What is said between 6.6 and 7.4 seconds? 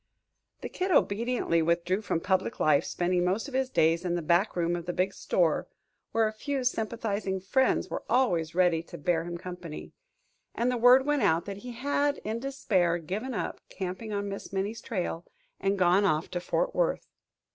sympathizing